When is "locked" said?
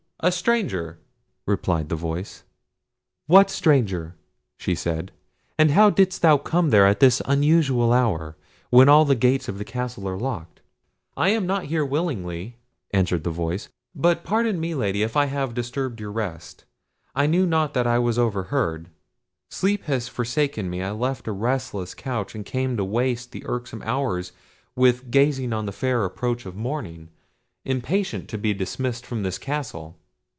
10.19-10.61